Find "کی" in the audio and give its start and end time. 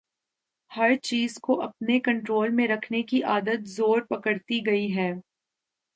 3.03-3.23